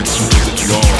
[0.00, 0.99] That's who you are.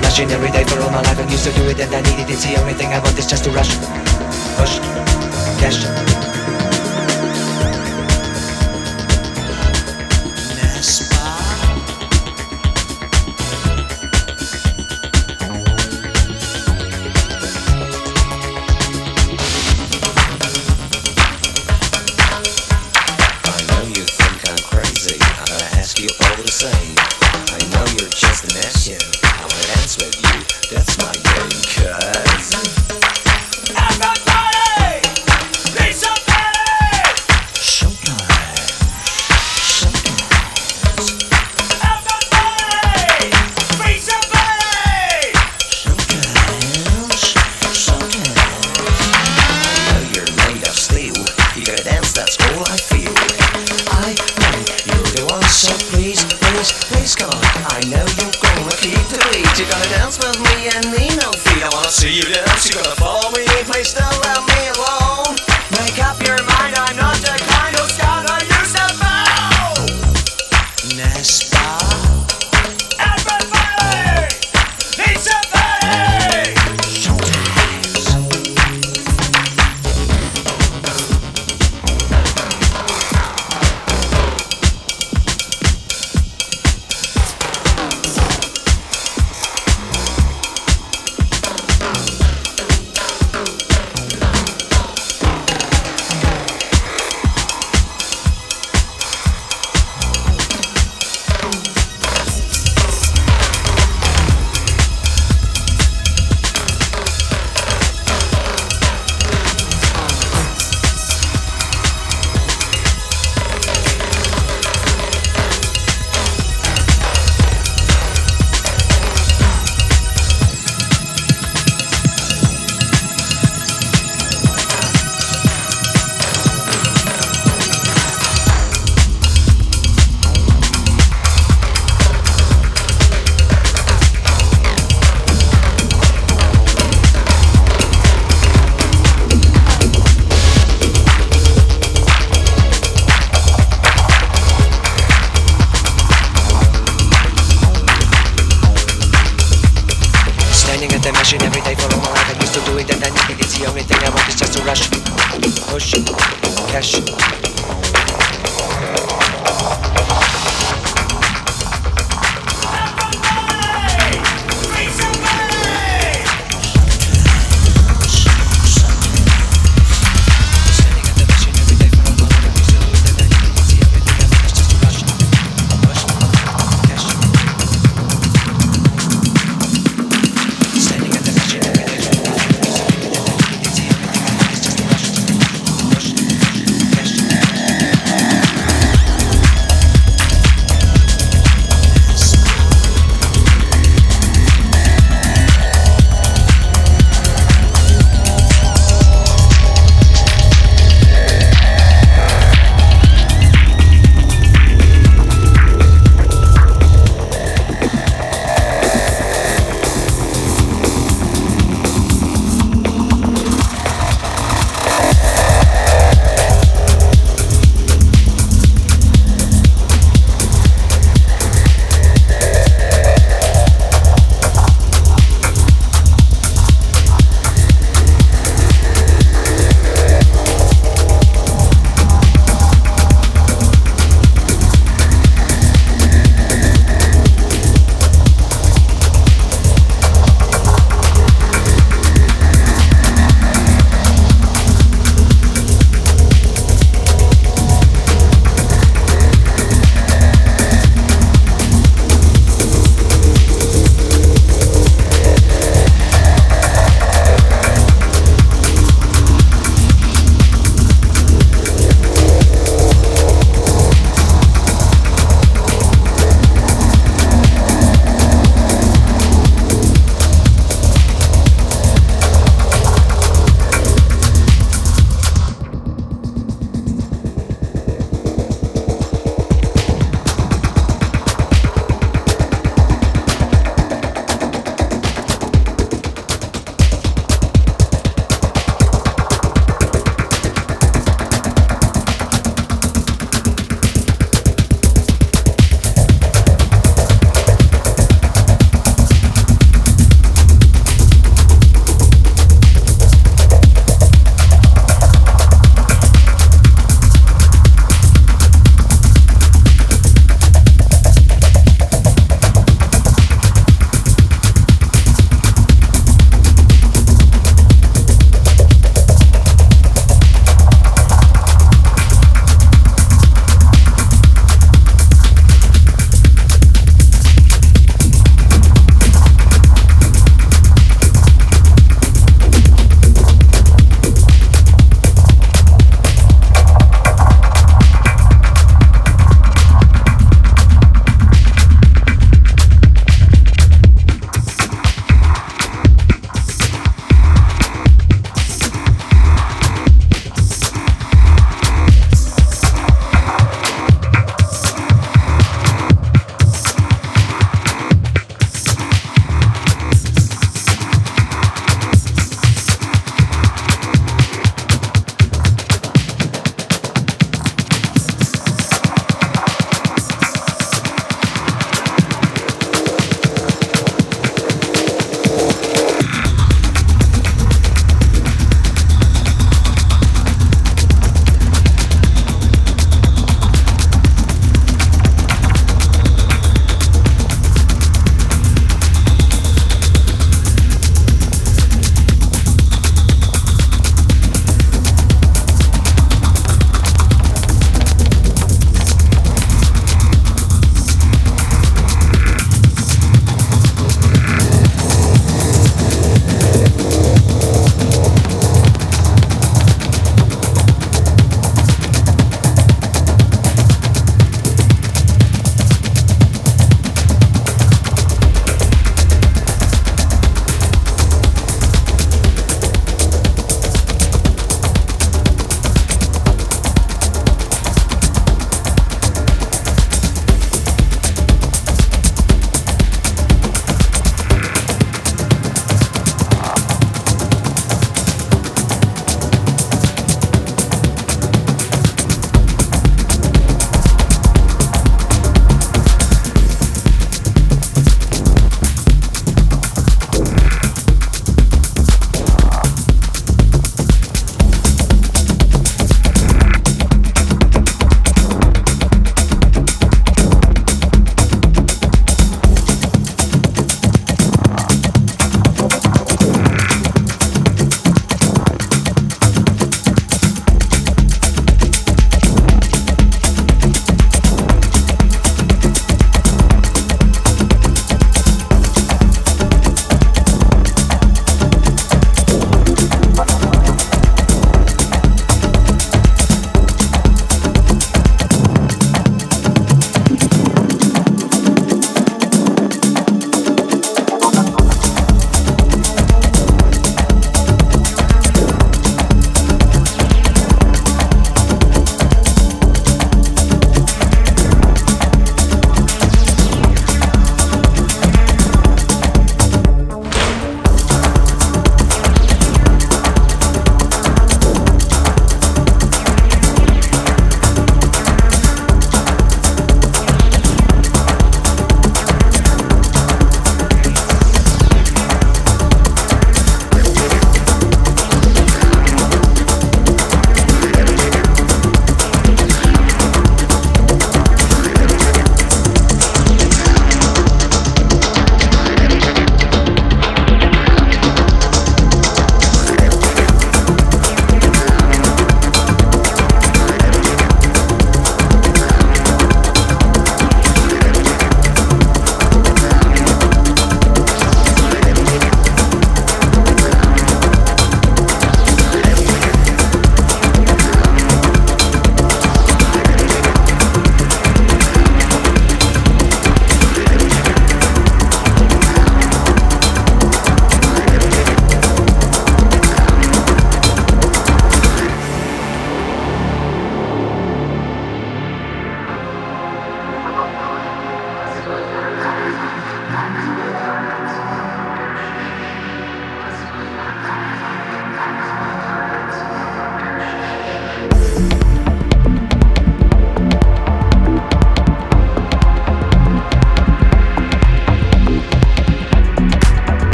[0.00, 1.18] the machine every day for all my life.
[1.18, 2.30] I'm used to do it and I need it.
[2.30, 3.18] It's the only thing I want.
[3.18, 3.76] Is just to rush.
[4.56, 4.78] Push
[5.60, 6.07] Cash.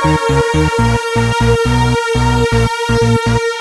[0.00, 0.20] Thank
[3.26, 3.57] you.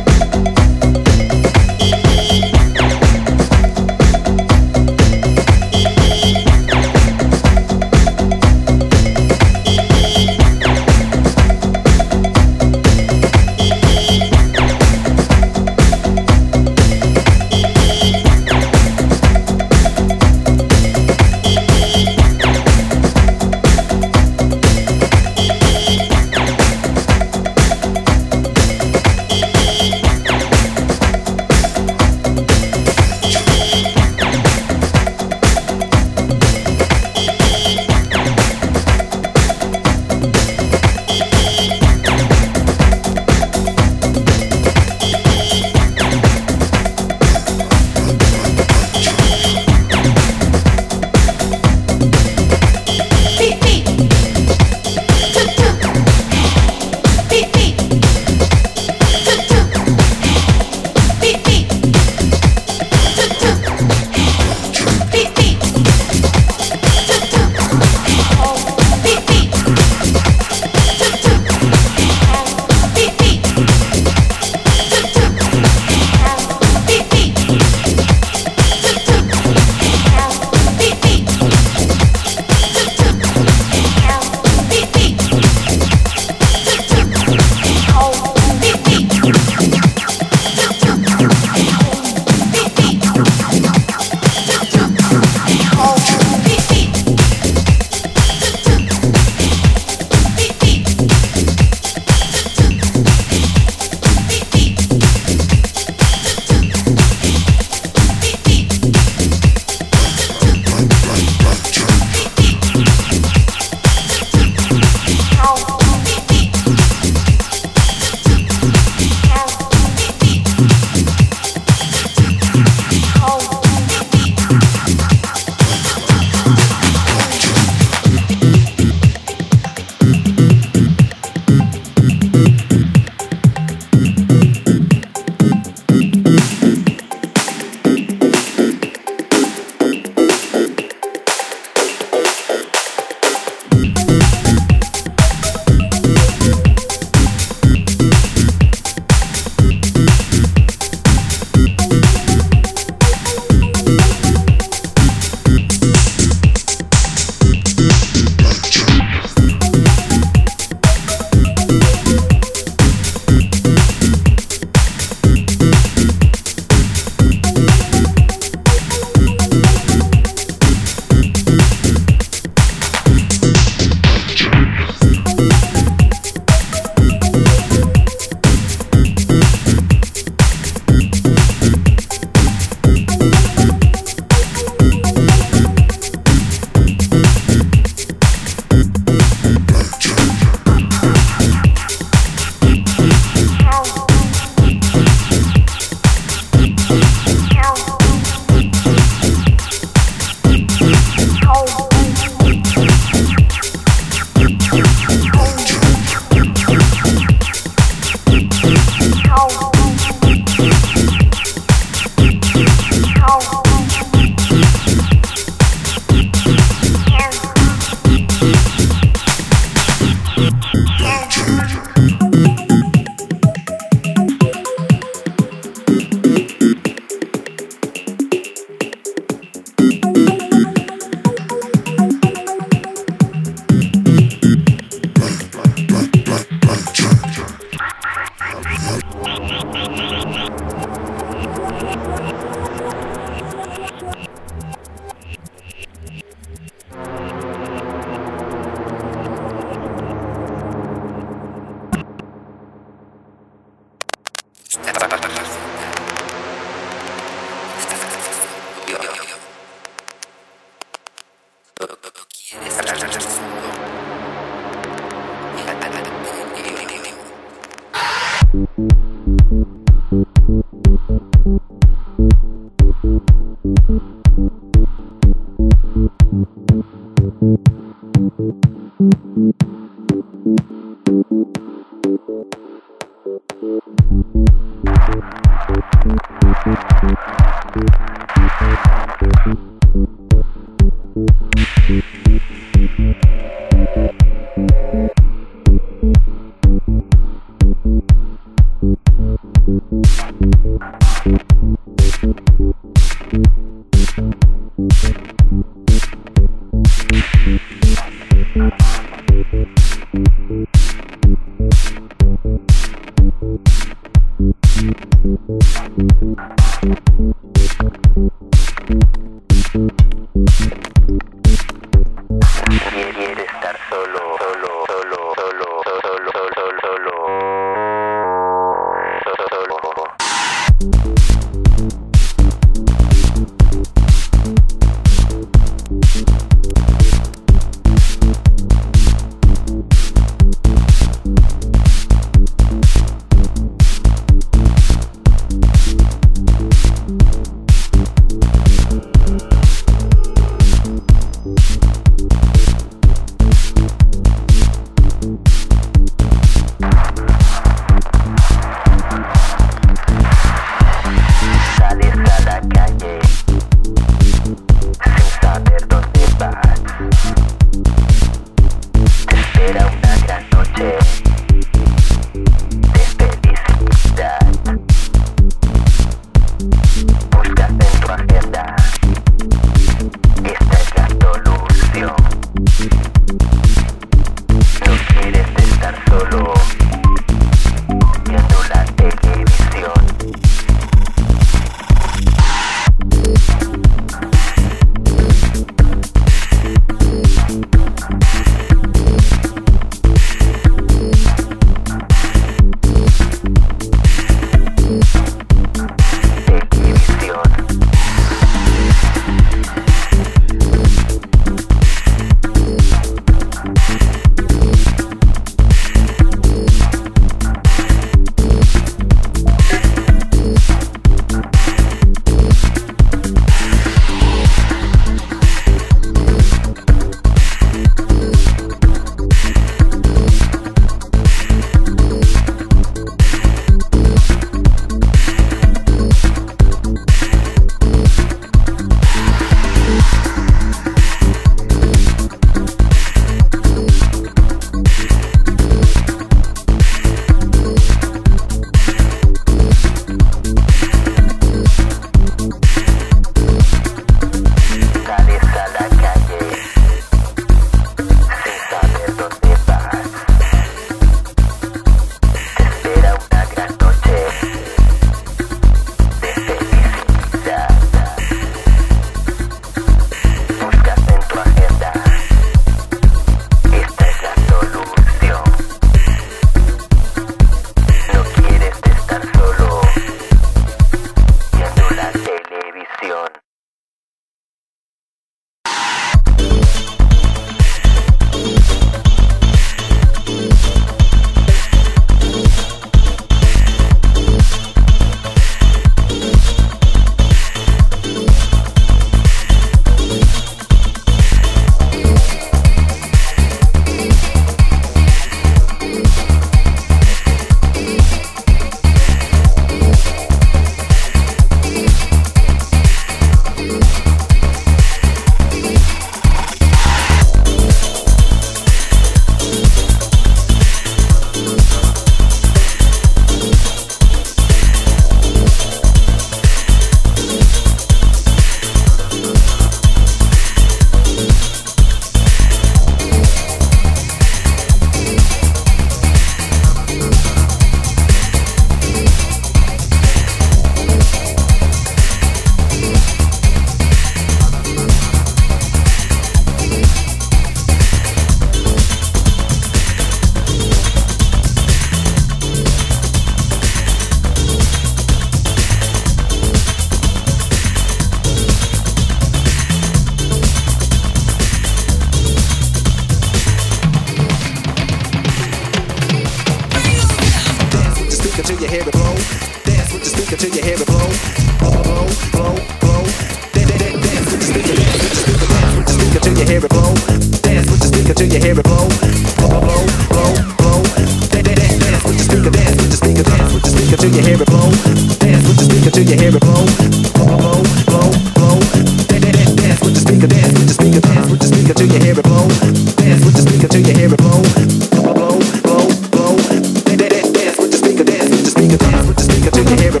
[598.77, 600.00] Dance with the speaker, with the speaker,